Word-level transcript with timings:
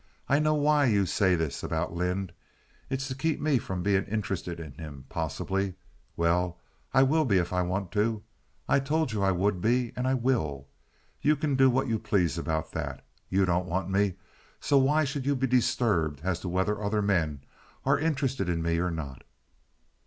I 0.27 0.39
know 0.39 0.55
why 0.55 0.85
you 0.85 1.05
say 1.05 1.35
this 1.35 1.61
about 1.61 1.93
Lynde. 1.93 2.31
It's 2.89 3.07
to 3.09 3.13
keep 3.13 3.39
me 3.39 3.59
from 3.59 3.83
being 3.83 4.05
interested 4.05 4.59
in 4.59 4.71
him, 4.73 5.05
possibly. 5.09 5.75
Well, 6.17 6.57
I 6.91 7.03
will 7.03 7.23
be 7.23 7.37
if 7.37 7.53
I 7.53 7.61
want 7.61 7.91
to. 7.91 8.23
I 8.67 8.79
told 8.79 9.11
you 9.11 9.21
I 9.21 9.29
would 9.31 9.61
be, 9.61 9.93
and 9.95 10.07
I 10.07 10.15
will. 10.15 10.65
You 11.21 11.35
can 11.35 11.55
do 11.55 11.69
what 11.69 11.85
you 11.87 11.99
please 11.99 12.35
about 12.39 12.71
that. 12.71 13.05
You 13.29 13.45
don't 13.45 13.67
want 13.69 13.91
me, 13.91 14.15
so 14.59 14.79
why 14.79 15.03
should 15.03 15.27
you 15.27 15.35
be 15.35 15.45
disturbed 15.45 16.21
as 16.23 16.39
to 16.39 16.49
whether 16.49 16.81
other 16.81 17.03
men 17.03 17.41
are 17.85 17.99
interested 17.99 18.49
in 18.49 18.63
me 18.63 18.79
or 18.79 18.89
not?" 18.89 19.23